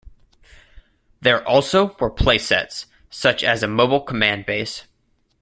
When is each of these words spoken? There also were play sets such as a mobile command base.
There 1.21 1.47
also 1.47 1.95
were 1.99 2.09
play 2.09 2.39
sets 2.39 2.87
such 3.11 3.43
as 3.43 3.61
a 3.61 3.67
mobile 3.67 4.01
command 4.01 4.47
base. 4.47 4.85